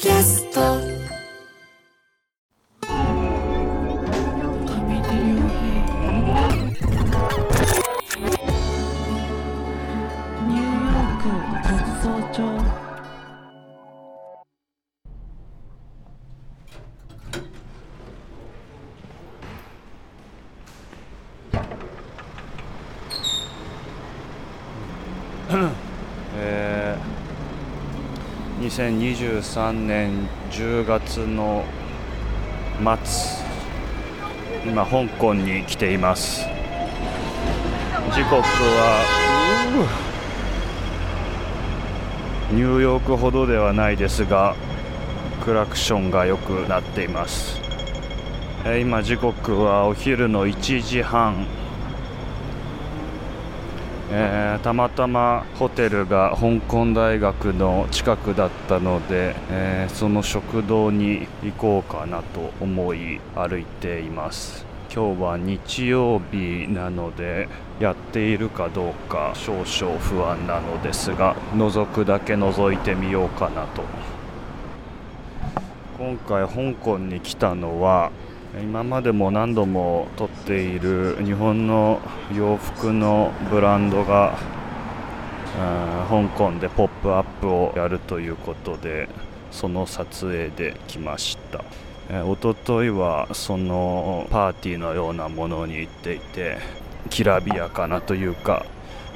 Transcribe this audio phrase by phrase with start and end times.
[0.00, 0.87] キャスト
[28.78, 31.64] 2023年10月の
[32.80, 36.42] 末今香港に来ています。
[38.14, 39.04] 時刻は
[42.52, 44.54] ニューヨークほどではないですが
[45.44, 47.60] クラクションが良くなっています、
[48.64, 51.57] え今時刻はお昼の1時半。
[54.10, 64.66] えーたまたまホテルが香港大学の近くだったので、えーその食堂に行こうかなと思い歩いています。
[64.90, 73.82] 今日は日曜日なのでやっているかどうか少々不安なのですが覗くだけ覗いてみようかなと。
[75.98, 78.12] 今回香港に来たのは
[78.62, 82.00] 今までも何度も撮っている日本の
[82.34, 84.38] 洋服のブランドが
[85.58, 89.08] あ香港でポップアップをやるということで
[89.50, 91.64] その撮影で来ました。
[92.10, 96.58] えー一昨日はそのパーティーのようなものに行っていて
[97.10, 98.64] きらびやかなというか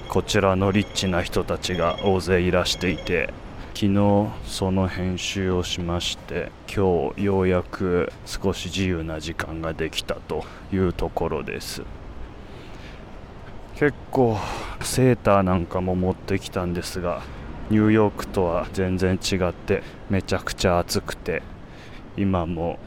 [0.09, 3.33] こちらのリッチな人たちが大勢いらしていて
[3.75, 11.83] 昨日その編集をしまして今日ようやく少し自由な時間ができたというところです。
[13.75, 14.39] 結構
[14.83, 17.23] セーターなんかも持ってきたんですが
[17.71, 21.43] ニューヨークとは全然違ってめちゃくちゃ暑くて
[22.17, 22.79] 今も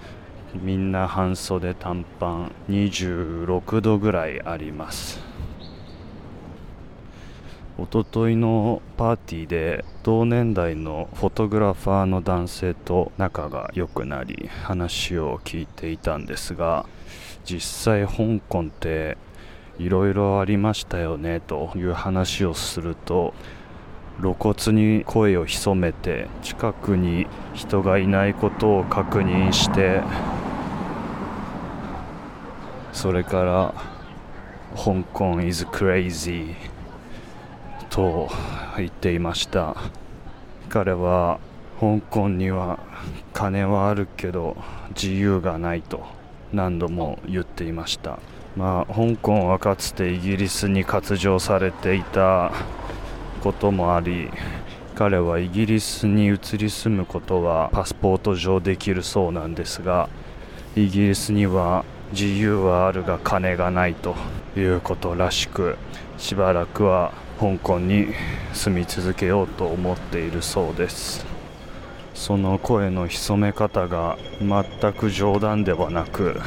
[0.53, 5.24] みんな半袖短パン26度ぐらいあります。
[7.77, 16.85] 一昨日のパーティーで同年代のフォトグラファーの男性と仲が良くなり話を聞いていたんですが
[17.43, 19.17] 実際香港って
[19.77, 23.33] いろいろありましたよねという話をすると
[24.21, 30.01] 露骨に声を潜めて近くに人がいないことを確認して
[32.93, 33.73] それから
[34.77, 36.55] 香港 is crazy
[37.95, 38.27] と
[38.75, 39.73] 言っていました。
[40.67, 41.39] 彼は
[41.79, 42.77] 香港には
[43.31, 44.57] 金はあるけど
[44.89, 46.03] 自由がないと
[46.51, 48.19] 何度も言っていました。
[48.57, 52.51] まあ香港はかつてイギリスに割譲されていた
[53.41, 54.29] こともあり
[54.95, 60.09] 彼はイギリスに移り住むことはパスポート上できるそうなんですが
[60.75, 64.15] イギリスには自由はあるが金がないと
[64.57, 65.77] いうことらしく
[66.17, 68.07] しばらくは香港に
[68.53, 71.25] 住み続けようと思っているそうです。
[72.13, 76.39] その声の潜め方が全く冗談ではなく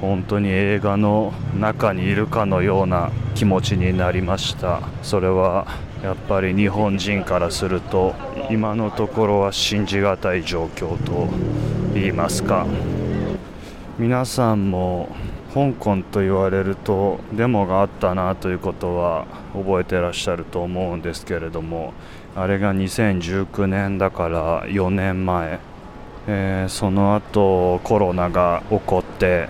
[0.00, 4.80] 本当に映画の中にいるかのような気持ちになりました。
[5.02, 5.66] それは
[6.02, 8.14] やっぱり日本人からすると
[8.50, 11.28] 今のところは信じがたい状況と
[11.94, 12.66] 言いますか。
[13.98, 15.08] 皆さんも
[15.54, 21.94] 香港と言われるとデモがあったなということは覚えてらっしゃると思うんですけれども
[22.34, 25.60] あれが2019年だから4年前、
[26.26, 29.48] えーその後コロナが起こって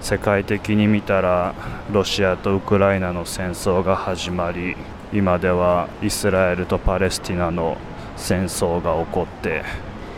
[0.00, 1.54] 世界的に見たら
[1.92, 4.76] ロシアとウクライナの戦争が始まり
[5.12, 7.76] 今ではイスラエルとパレスティナの
[8.16, 9.62] 戦争が起こって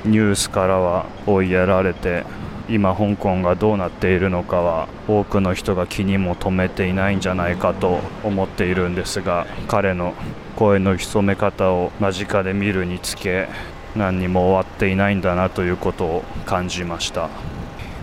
[0.04, 2.24] ニュースからは追いやられて
[2.68, 10.14] 今香港がどうなっているのかは多くの人が気にも留めていないんじゃないかと思っているんですが彼の
[10.56, 13.48] 声の潜め方を間近で見るにつけ
[13.94, 17.30] 何にも終わっていないんだなということを感じました。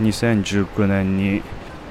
[0.00, 1.42] 2019年に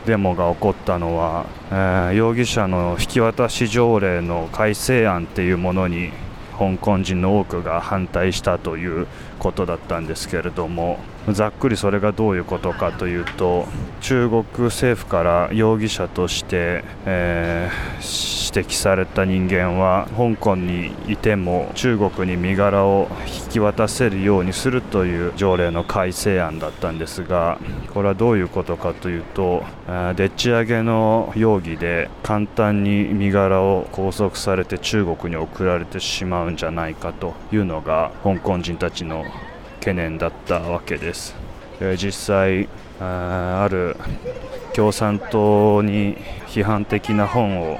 [0.05, 6.11] デモが起こったのは、えー容疑者の引き渡し条例の改正案っていうものに
[6.59, 9.07] 香港人の多くが反対したという
[9.39, 10.99] ことだったんですけれども
[11.29, 13.65] ざっくりそれがどういうことかというと
[14.01, 23.07] 中国政府から容疑者として、えー指摘された人間は香港にいても中国に身柄を
[23.45, 27.57] 引き渡せるようにするという条例の改正案だったんですが
[27.95, 29.63] これはどういうことかというと
[30.15, 39.25] でっち上げの容疑で簡単に身柄を拘束されて中国に送られてしまうんじゃないかというのが香港人たちの
[39.83, 41.35] 懸念だったわけです、
[41.81, 42.69] え実際
[43.01, 43.97] あある
[44.73, 46.15] 共産党に
[46.47, 47.79] 批判的な本を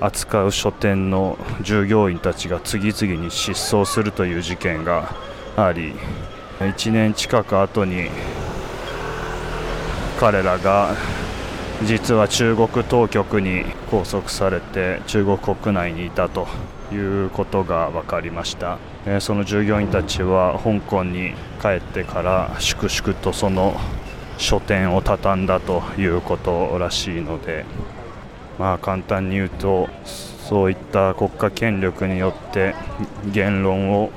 [0.00, 5.14] 扱う書店の従業員たちが次々に失踪するという事件が
[5.58, 5.92] あり
[6.58, 8.08] 1年近く後に
[10.18, 10.96] 彼らが
[11.84, 16.48] 実は中国当局に拘束されて中国国内にいたと
[16.90, 23.74] いうことが分かりました、えその従業員たちは香港に帰ってから粛々とその
[24.36, 27.64] 書店を畳んだということらしいので
[28.58, 32.74] まあ簡単に言うとそういった国家権力によって
[33.32, 34.10] 言論を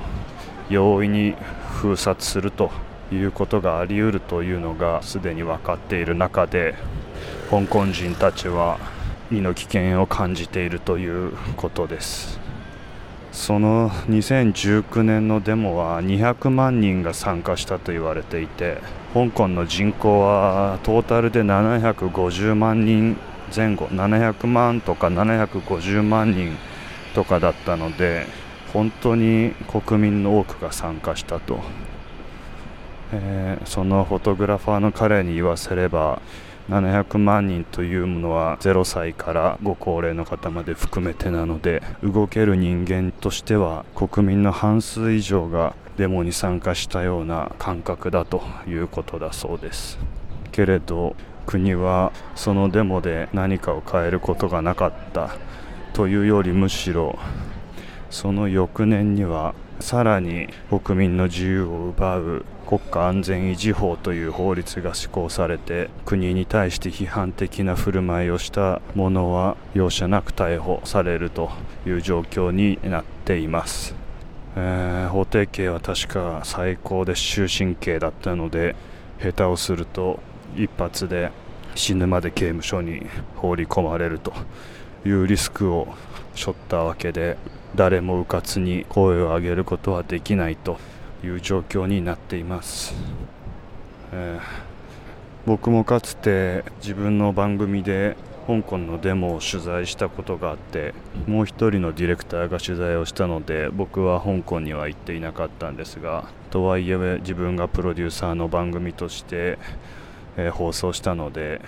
[0.70, 1.36] 容易に
[1.72, 2.72] 封殺すると
[3.12, 6.76] いうことがあり得るというのがすでに分かっている中で
[7.50, 8.80] 香港人たちは
[9.30, 12.43] 身の危険を感じているということです。
[13.34, 18.78] その2019年のデモは200万人が参加したと言われていて
[19.14, 23.18] 香港の人口はトータルで750万人
[23.54, 26.56] 前後700万とか750万人
[27.16, 28.28] とかだったので
[28.72, 31.60] 本当に国民の多くが参加したと、
[33.12, 36.22] えーそのフォトグラファーの彼に言わせれば
[36.70, 50.00] 700万人というものは0歳からご高齢の方まで含めてなので動ける人間としては国民の半数以上がデモに参加したような感覚だということだそうです。
[50.52, 51.16] けれど
[51.46, 55.36] 国はそのデモで何かを変えることがなかった
[55.94, 57.20] というよりむしろ
[58.10, 71.52] その翌年にはさらに国民の自由を奪う国家安全維持法という法律が施行されて国に対して批判的な振る舞いをした者は容赦なく逮捕されると
[71.86, 73.94] いう状況になっています、
[74.56, 78.76] えー法定刑は確か最高で終身刑だったので
[79.22, 80.20] 下手をすると
[80.56, 81.30] 一発で
[81.76, 83.06] 死ぬまで刑務所に
[83.36, 84.34] 放り込まれると
[85.06, 85.94] いうリスクを
[86.34, 87.38] 背負ったわけで
[87.76, 90.80] 誰も迂闊に声を上げることはできないと。
[91.24, 92.94] いう状況になっています、
[94.12, 94.74] えー
[95.46, 98.16] 僕もかつて自分の番組で
[98.48, 100.94] 香港のデモを取材したことがあって
[101.28, 109.58] もう一人のディレクターが取材をしたので僕は香港には行っていなかったんですがとはいえ自分がプロデューサーの番組として、
[110.38, 111.60] えー放送したので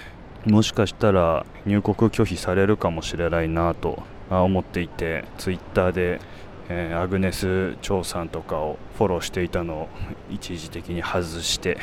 [0.46, 6.22] もしかしたら入国拒否されるかもしれないなと思っていてツイッターで、
[6.70, 9.90] えーアグネス・チョウさんとかをフォローしていたのを
[10.30, 11.78] 一時的に外して、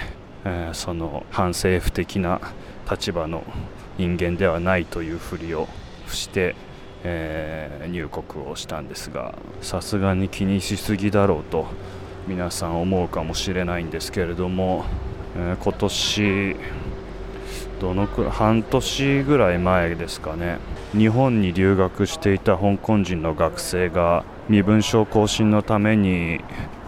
[0.45, 2.41] えーその反政府的な
[2.91, 3.45] 立場の
[3.99, 5.69] 人間ではないというふりを
[6.09, 6.55] して、
[7.05, 11.67] えー入国をしたんですがさすがに気にしすぎだろうと
[12.27, 14.85] 皆さん思うかもしれないんですけれども、
[15.37, 16.57] え今年
[17.81, 20.59] どのくらい半年ぐらい前ですかね
[20.93, 26.41] 日本に留学していた香港人の学生が身分証更新のために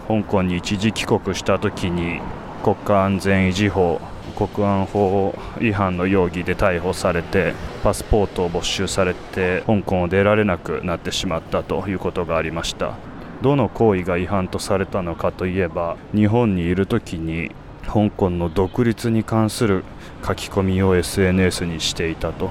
[0.07, 2.21] 香港に一時帰国した時に
[2.63, 4.01] 国家安全維持法
[4.35, 7.53] 国安法違反の容疑で逮捕されて
[7.83, 12.95] パスポートを没収されて香港を出られなくなってしまったということがありました。
[13.41, 17.51] どの行為が違反とされたのかといえば日本にいる時に
[17.85, 19.83] 香港の独立に関する
[20.25, 22.49] 書き込みを SNS にしていたと。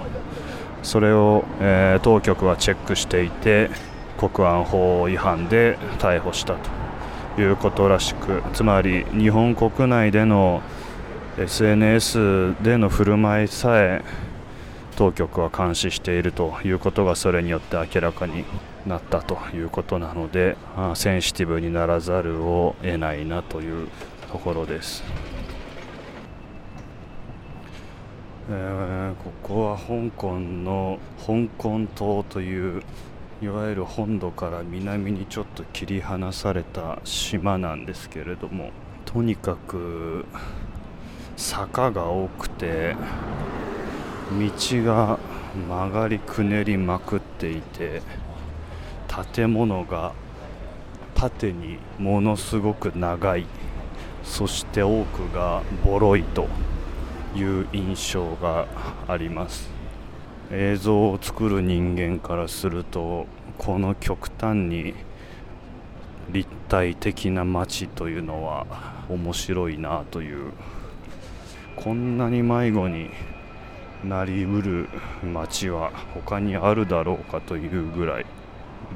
[0.82, 3.70] それを、えー当局はチェックしていて
[4.18, 6.56] 国安法違反で逮捕した
[7.36, 10.62] ということらしくつまり日本国内での
[11.38, 14.02] SNS での振る舞いさえ
[14.96, 18.44] 当局は監視しているということがそれによって明らかに
[18.86, 20.56] なったということなので
[20.94, 23.88] センシティブにならざるを得ないなという
[24.30, 25.02] ところです。
[28.50, 28.94] えー
[29.24, 32.82] ここは香港の香港島という
[33.44, 38.70] いわゆる本土から南にちょっと切り離された島なんですけれども
[39.04, 40.24] とにかく
[41.36, 42.96] 坂が多くて
[44.30, 45.18] 道が
[45.68, 48.00] 曲がりくねりまくっていて
[49.34, 50.14] 建物が
[51.14, 53.44] 縦にものすごく長い
[54.22, 56.48] そして多くがボロいと
[57.36, 58.66] いう印象が
[59.06, 59.73] あります。
[60.56, 63.26] 映像を作る人間からすると
[63.58, 64.94] この極端に
[66.30, 68.64] 立体的な街というのは
[69.08, 70.52] 面白いなという
[71.74, 73.10] こんなに迷子に
[74.04, 74.88] なりうる
[75.24, 78.26] 街は他にあるだろうかというぐらい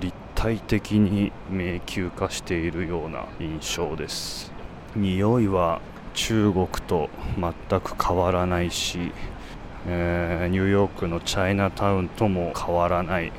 [0.00, 4.52] 立体的に迷宮化しているような印象です。
[4.94, 5.80] 匂いは
[6.14, 9.12] 中国と全く変わらないし、
[9.86, 13.32] えーニューヨークのチャイナタウンとも変わらない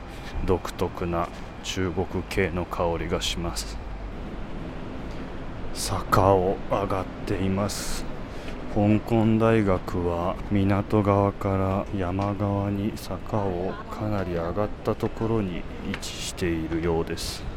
[0.46, 1.28] 独特な
[1.64, 3.78] 中国系の香りがします。
[5.74, 8.06] 坂を上がっています。
[8.76, 17.49] 香港大学は港側から山側に坂をかなり上がったところに位置しているようです。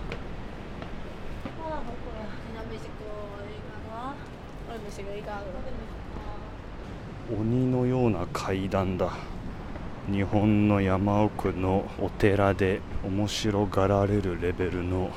[7.32, 9.10] 鬼のような階段だ。
[10.10, 15.10] 日本の山奥のお寺で面白がられるレベルの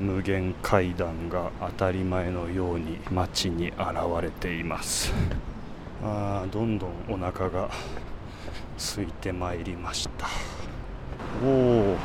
[0.00, 3.78] 無限階段が当たり前のように街に現
[4.20, 5.12] れています。
[6.02, 7.70] あーどんどんお腹が
[8.76, 10.26] 空いてまいりました。
[11.44, 11.96] おお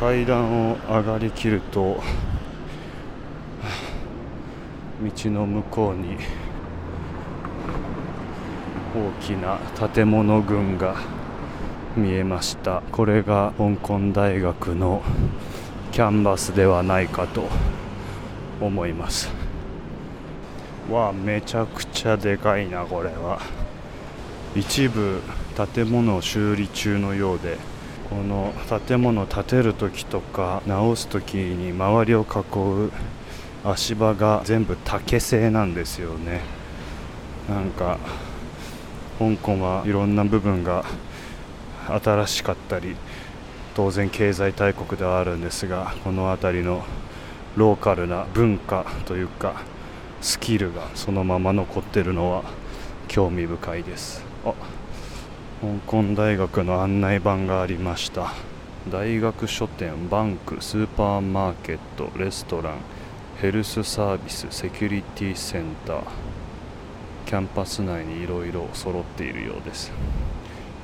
[0.00, 2.00] 階段を上がりきると
[5.02, 6.16] 道の向こうに
[8.94, 9.58] 大きな
[9.92, 10.96] 建物群が
[11.96, 12.82] 見えました。
[12.90, 15.02] これが香港大学の
[15.92, 17.44] キャンバスではないかと
[18.60, 19.30] 思います。
[20.90, 23.40] わあめちゃくちゃでかいなこれは。
[24.56, 25.20] 一部
[25.74, 27.58] 建物を修理中のようで
[28.08, 28.54] この
[28.86, 32.90] 建物建てる時とか直す時に周りを囲う
[33.64, 36.40] 足場が全部竹製なんですよね。
[37.48, 37.98] なんか
[39.18, 40.84] 香港はいろんな部分が
[41.88, 42.94] 新しかったり
[43.74, 46.84] 当然経済大国ではあるんですがこの辺りの
[47.56, 49.62] ローカルな文化というか
[50.20, 52.44] スキルがそのまま残ってるのは
[53.08, 54.22] 興味深いです。
[54.44, 54.52] あ
[55.60, 58.32] 香港大学の案内板がありました。
[58.90, 62.74] 大学書店バンクスーパーマーケットレストラン
[63.40, 66.02] ヘルスサービスセキュリティセンター。
[67.28, 69.92] キャンパス内にいろいろ揃っているようです。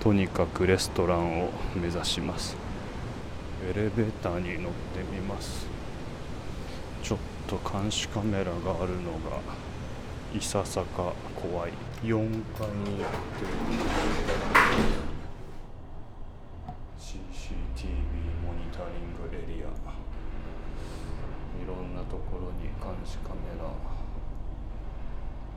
[0.00, 2.54] とにかくレストランを目指します。
[3.66, 5.66] エレベーターに乗ってみます。
[7.02, 9.40] ちょっと監視カメラがあるのが
[10.36, 11.72] いささか怖い。
[12.02, 12.34] 4階に行って
[17.00, 17.88] CCTV
[18.44, 19.66] モニタリングエリアい
[21.66, 23.64] ろんなところに監視カメラ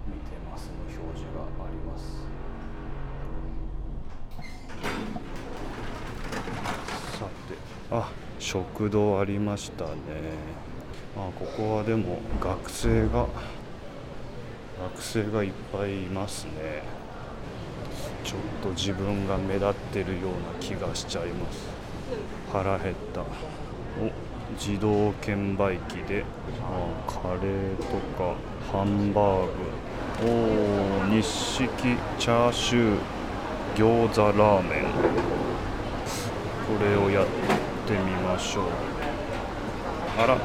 [0.07, 1.86] 見てますの表示があります
[7.17, 7.55] さて
[7.91, 9.91] あ食堂ありましたね。
[11.15, 13.27] あここはでも学生が
[14.95, 16.83] 学生がいっぱいいますね。
[18.23, 21.65] ちょっと自分が目立ってるような気がしちゃいます。
[22.51, 23.21] 腹減った。
[23.21, 23.25] お
[24.53, 26.23] 自動券売機で
[26.61, 27.83] あカレーと
[28.17, 28.35] か
[28.71, 29.51] ハンバーグ。
[30.19, 31.69] おお日式
[32.17, 32.97] チャーシュー
[33.75, 34.85] 餃子ラーメン。
[36.65, 37.25] これをやっ
[37.85, 38.63] てみましょう。
[40.17, 40.35] あら。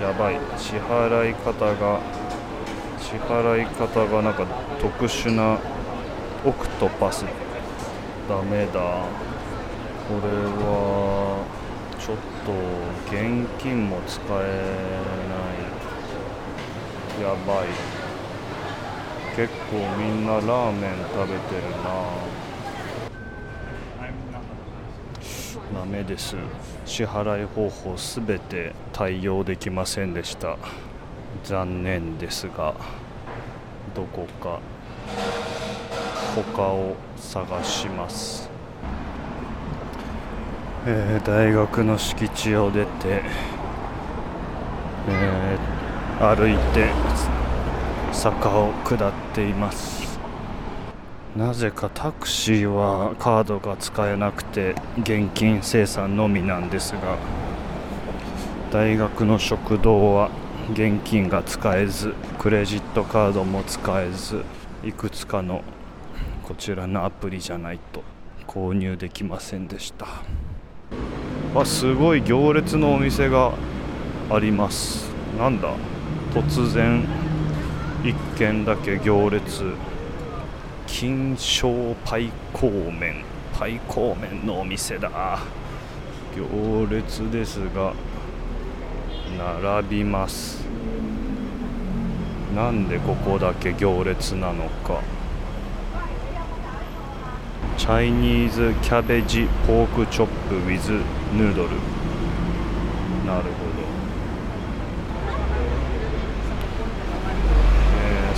[0.00, 0.40] やばい。
[0.56, 2.00] 支払い方が
[2.98, 4.46] 支払い方がなんか
[4.80, 5.58] 特殊な
[6.46, 7.26] オクトパス。
[8.26, 8.72] ダメだ。
[8.72, 10.32] これ
[10.64, 11.44] は
[11.98, 12.16] ちょっ
[12.46, 12.52] と
[13.14, 14.34] 現金も使え
[15.28, 15.39] ない。
[17.20, 17.66] やばい。
[19.36, 21.86] 結構みんなラーメン食べてるな。
[25.80, 26.34] ダメです。
[26.86, 30.56] 支払い方法すべて対応できませんでした。
[31.44, 32.74] 残念ですが
[33.94, 34.58] どこか
[36.34, 38.50] 他を探します。
[40.86, 43.22] えー大学の敷地を出て、
[45.08, 45.39] えー
[46.20, 46.90] 歩いて
[48.12, 50.20] 坂を下っています。
[51.34, 57.16] なぜかタクシーはカードが使えなくて現金生産のみなんですが
[58.70, 60.28] 大学の食堂は
[60.72, 64.44] 現金が使えずクレジットカードも使えず
[64.84, 65.62] いくつかの
[66.42, 68.02] こちらのアプリじゃないと
[68.46, 70.06] 購入できませんでした。
[71.54, 73.52] あすごい行列のお店が
[74.30, 75.08] あります。
[75.38, 75.72] なんだ？
[76.32, 77.02] 突然
[78.04, 79.64] 一軒だけ行列
[80.86, 83.24] 金賞パイコーメン
[83.58, 85.10] パイコーメンのお店だ。
[86.36, 87.92] 行列ですが
[89.64, 90.64] 並びます。
[92.54, 95.02] なんでここだけ行列なのか。
[97.76, 101.02] チャイニーズキャベジポークチョップ with
[101.34, 101.70] ヌードル
[103.26, 103.80] なるほど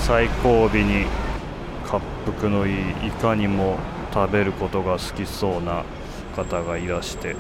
[0.07, 1.07] 最後尾に
[1.87, 2.03] 滑
[2.41, 2.71] 腹のい
[3.05, 3.79] いいかにも
[4.13, 5.85] 食べることが好きそうな
[6.35, 7.37] 方がいらして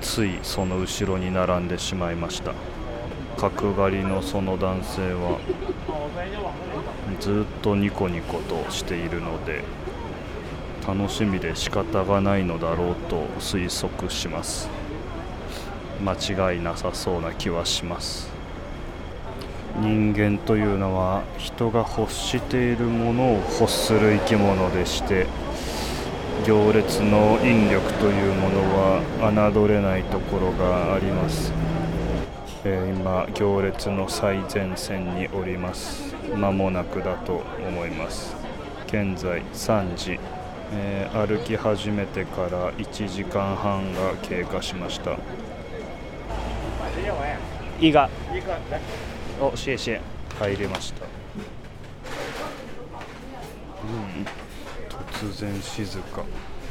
[0.00, 2.52] ついその後ろに並んでしまいました。
[3.36, 5.38] 角刈りのその男性は
[7.20, 9.62] ずっとニコニコとしているので
[10.88, 14.70] 楽しみで仕方がないのだろうと推測します。
[16.02, 16.14] 間
[16.52, 18.35] 違いなさそうな気はします。
[19.80, 25.26] 人間というのは人が欲しているものを欲する生き物でして
[26.46, 31.52] 行列の引力というものは侮れないところがあります、
[32.64, 36.14] えー今行列の最前線におります。
[36.34, 38.34] 間もなくだと思います。
[38.88, 40.18] 現在3時、
[40.72, 45.12] えー歩き始めてから1時間半が経過しました。
[47.80, 48.10] いが
[49.40, 50.00] おシエシエ
[50.38, 51.04] 入れました。
[51.04, 51.08] う
[53.88, 54.26] ん。
[54.88, 56.24] 突然静か。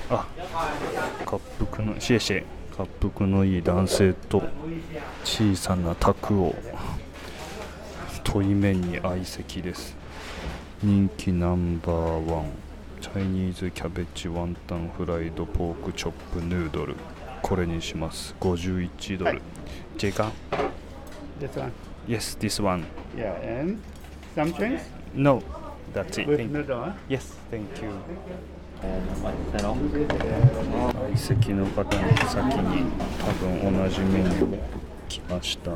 [0.10, 0.26] あ。
[1.26, 1.40] 滑
[1.72, 2.46] 腹のシエシエ
[2.78, 4.44] 滑腹のいい男性と
[5.24, 6.56] 小さな卓を。
[8.24, 9.96] 対面に相席です。
[10.82, 12.52] 人気ナンバーワン。
[13.00, 16.96] チャイニーズキャベチワンタンフライドポークチョップヌードル。
[17.44, 18.36] これにします。
[18.40, 19.42] 51ドル、
[19.98, 20.32] ジェガ
[21.40, 21.85] This one.
[22.08, 22.86] Yes, this one.
[23.18, 23.82] Yeah, and
[24.36, 24.82] some change
[25.14, 25.42] No,
[25.94, 26.28] that's it.
[26.28, 26.84] with Thank noodle.
[26.84, 26.94] Huh?
[27.10, 27.92] Yes, thank you.
[31.16, 31.90] 相席の方の
[32.28, 33.32] 先に多
[33.62, 34.60] 分同じメニュー
[35.08, 35.72] 来ました。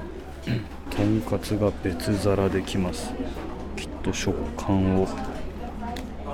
[0.96, 3.12] とんかつが別皿で来ます。
[3.76, 5.08] きっと食感を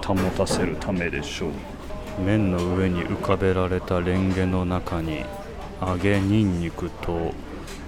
[0.03, 1.51] 保たせるためでしょう。
[2.21, 5.23] 麺の上に浮かべられたレンゲの中に
[5.81, 7.33] 揚げにんにくと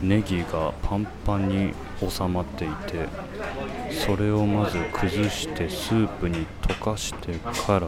[0.02, 3.08] ネギがパンパンに収まっていて
[4.06, 7.34] それをまず崩してスープに溶かして
[7.66, 7.88] から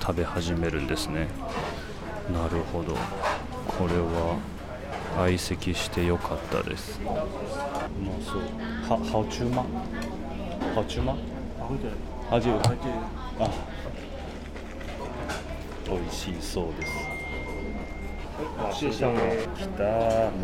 [0.00, 1.28] 食べ始めるんですね。
[2.30, 2.94] なるほど。
[3.66, 4.38] これは
[5.16, 7.00] 相席してよかったです。
[7.02, 7.14] まあ
[8.22, 8.42] そう。
[8.86, 9.62] はハオチューマ
[10.74, 11.16] ハオチューマ
[12.30, 13.50] ハジュあ
[15.88, 16.92] 美味しそうです。
[19.56, 19.82] 来た。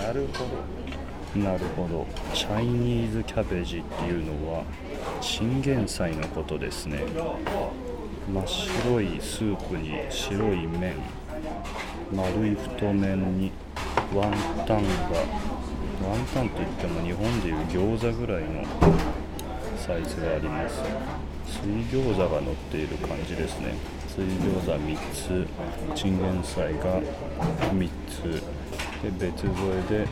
[0.03, 0.89] なるほど
[1.37, 2.07] なるほど。
[2.35, 4.64] チャイニーズキャベジっていうのは
[5.21, 7.03] チンゲン菜のことですね。
[8.33, 10.95] 真っ白いスープに白い麺。
[12.12, 13.53] 丸い太麺に
[14.12, 14.33] ワン
[14.66, 14.83] タンが。
[16.01, 18.64] ワンタンといっても日本でいう餃子ぐらいの
[19.77, 20.81] サイズがあります。
[21.47, 21.61] 水
[21.93, 23.75] 餃子が乗っている感じですね。
[24.09, 24.97] 水餃子3
[25.95, 25.95] つ。
[25.95, 27.01] チンゲン菜が
[27.73, 28.60] 3つ。
[29.03, 30.07] で別添えで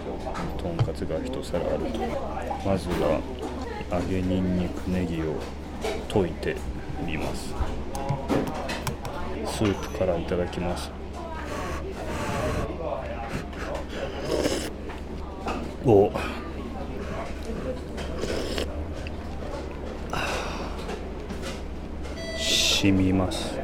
[0.57, 1.99] とんかつが1皿あると。
[2.67, 3.21] まずは
[3.93, 5.37] 揚げにんにくネギを
[6.09, 6.57] 溶いて
[7.05, 7.55] みます。
[9.47, 10.91] スープからいただきます。
[15.85, 16.11] お。
[22.39, 23.59] 染みます。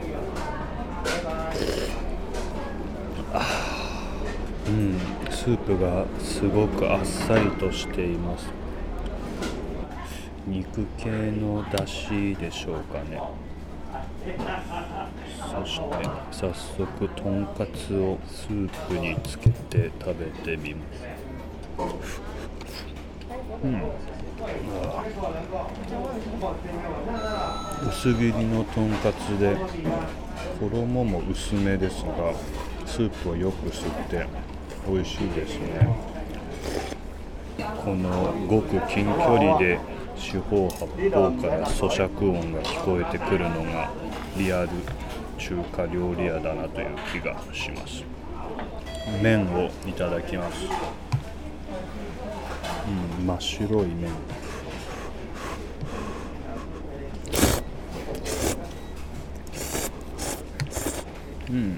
[4.66, 5.13] うん。
[5.44, 8.48] スープがすごくあっさりとしています。
[10.46, 13.20] 肉系の出汁でしょうかね。
[15.36, 15.84] そして
[16.30, 20.82] 早速とんかつをスープにつけて食べてみま
[22.02, 22.22] す。
[23.62, 23.82] うん。
[27.86, 29.54] 薄切りのとんかつで
[30.58, 32.32] 衣も薄めですが
[32.86, 34.26] スープをよく吸って
[34.86, 35.88] 美味しいですね。
[37.84, 39.78] このごく近距離で
[40.16, 43.90] 四方八方から咀嚼音が聞こえてくるのが
[44.36, 44.68] リアル
[45.38, 48.04] 中華料理屋だなという気がします。
[49.22, 50.66] 麺をいただきます。
[53.20, 54.10] うん真っ白い麺。
[61.50, 61.76] うん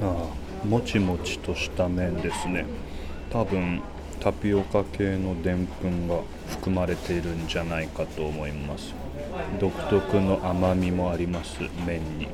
[0.00, 2.66] ああもちもちとした麺ですね。
[3.30, 3.80] 多分
[4.20, 8.92] タピオカ系のでんぷんが含まれているんじゃないかと思います。
[9.58, 12.28] 独特の甘みもあります麺に。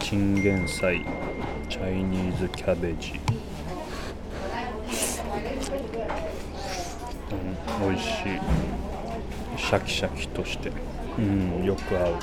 [0.00, 1.06] チンゲン菜
[1.68, 3.20] チャイニーズキャベジ。
[7.30, 8.40] うん、美味しい。
[9.56, 10.72] シャキシャキとして。
[11.16, 12.14] うんよく合う。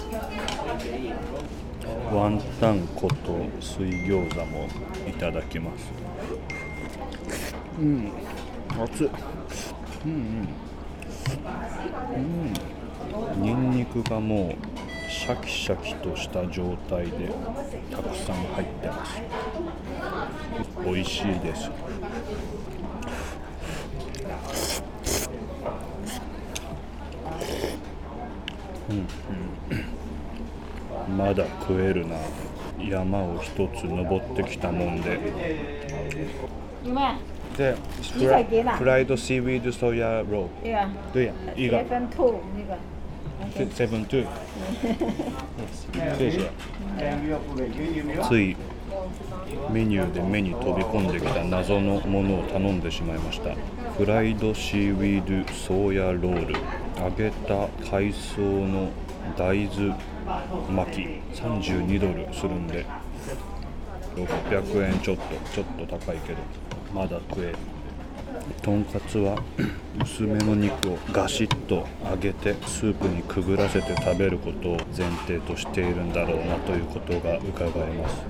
[2.11, 3.15] ワンタン粉と
[3.59, 4.67] 水餃子も
[5.07, 5.91] いただきます。
[7.79, 8.11] うん。
[8.79, 9.09] 熱っ
[10.05, 10.49] うんうん。
[13.35, 13.41] うん。
[13.41, 17.29] ニンニクがもうシャキシャキとした状態で
[17.91, 19.21] たくさん入ってます。
[20.85, 21.69] 美味しいです。
[28.89, 29.07] うんうん
[31.17, 32.15] まだ食えるな。
[32.79, 35.17] 山を一つ登ってきたもんで。
[37.57, 41.13] で鸡仔给哪フライドシーウィードソイヤロ对呀、ー。
[41.13, 42.77] 对呀一个 seven two 那个。
[43.71, 44.27] セブントゥ
[48.27, 48.55] つい
[49.71, 53.55] メニューで目に飛び込んできた謎のものを頼んでしまいました。
[53.97, 56.53] フライドシーウィードソーヤロール
[56.99, 58.89] 揚げた海藻の
[59.37, 59.93] 大豆
[60.69, 62.85] 巻き32ドルするんで
[64.15, 66.39] 600円ちょっとちょっと高いけど
[66.93, 67.55] まだ食える
[68.61, 69.41] とんかつは
[70.03, 78.21] 薄めの肉をガシッと揚げてスープにくぐらせて食べることを前提としているんだろうなということが伺えます。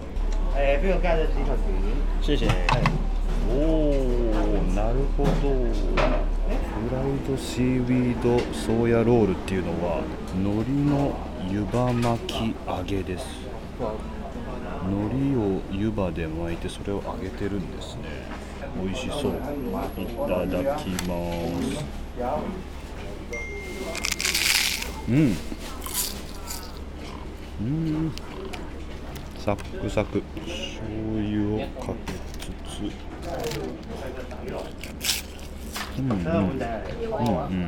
[3.49, 5.29] おおなるほど。
[5.29, 10.01] フライドシーウィードソーヤロールっていうのは
[10.33, 13.25] 海苔の湯葉巻き揚げです。
[14.83, 18.03] 海苔を湯葉で巻いてそれを揚げてるんですね。
[18.83, 19.31] 美味しそう。
[19.31, 21.07] いただきま
[21.61, 21.85] す。
[25.09, 25.37] うん。
[27.61, 28.11] うん。
[29.39, 30.21] サックサク。
[30.45, 30.87] 醤
[31.19, 32.47] 油をかけつ
[32.77, 32.91] つ。
[35.99, 36.17] うんうん。
[36.17, 37.67] うんうんうん。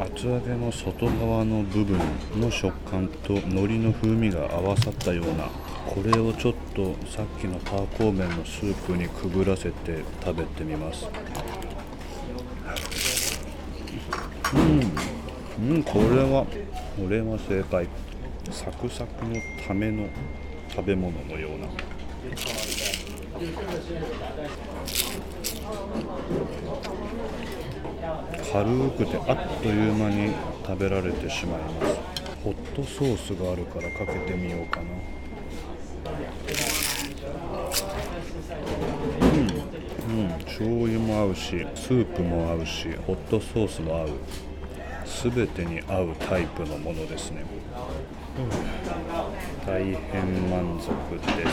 [0.00, 1.98] 厚揚げの外側の部分
[2.40, 5.48] の食感と海苔の風味が合わさったような
[5.86, 11.08] これをちょっとさっきのパーコー麺のスープにくぐらせて食べてみます。
[14.54, 14.58] う
[15.62, 17.88] ん、うん、これはこれは正解。
[18.50, 20.08] サクサクのための
[20.70, 21.68] 食べ物のような。
[28.52, 30.32] 軽くてあっという間に
[30.66, 31.98] 食べられてしまいます。
[32.44, 34.86] ホットソースがあるからかけてみようかな。
[40.08, 44.08] うん、うん、醤油も合うしスープも合うしホットソースも合う。
[45.24, 47.42] 全てに合うタイプのものですね、
[49.66, 50.90] 大変満足
[51.34, 51.52] です。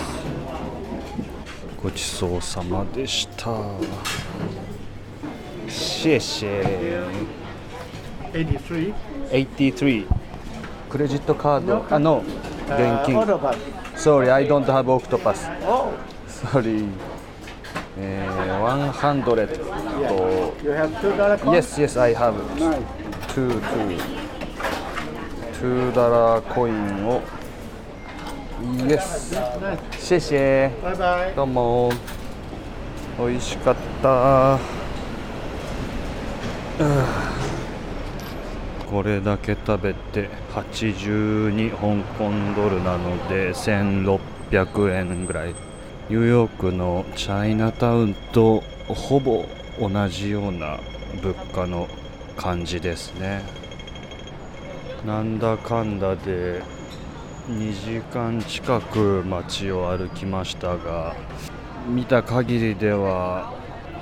[1.81, 3.49] ごちそうさまでした。
[5.97, 6.61] 谢谢
[8.33, 8.93] 83
[9.31, 10.05] 83
[10.89, 12.21] クレジットカードあの
[12.67, 13.15] 現金.
[13.95, 15.93] Sorry I don't have octopus Oh,
[16.27, 16.85] Sorry
[17.97, 19.49] えー、100
[20.63, 21.53] you have two dollar coin?
[21.55, 22.33] Yes yes I have
[23.33, 23.97] two two
[25.61, 27.21] two ダラーコインを
[28.87, 29.33] Yes.
[29.97, 31.33] 谢谢 Bye bye.
[31.35, 31.91] どうも
[33.17, 34.59] 美味しかった
[38.89, 41.77] これだけ食べて82香
[42.17, 45.55] 港ドルなので1600円ぐらい。
[46.07, 49.45] ニューヨークのチャイナタウンとほぼ
[49.79, 50.79] 同じような
[51.23, 51.87] 物価の
[52.37, 53.41] 感じですね。
[55.03, 56.61] なんだかんだで
[57.49, 61.15] 2時間近く街を歩きましたが
[61.87, 63.53] 見た限りでは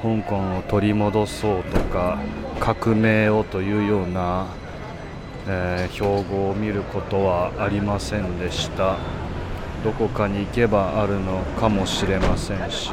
[0.03, 2.19] 香港を取り戻そうとか
[2.59, 4.47] 革命をというような、
[5.47, 8.97] えー標語を見ることはありませんでした。
[9.83, 12.91] どこかに行けばあるのかもしれませんし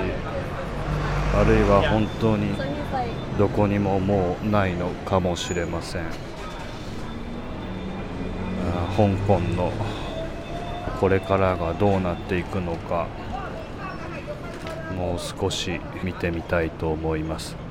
[1.32, 2.48] あるいは本当に
[3.38, 6.02] どこにももうないのかもしれません。
[8.96, 9.72] 香港の
[11.00, 13.06] これからがどうなっていくのか。
[15.00, 17.69] もう少し見てみたいと思います。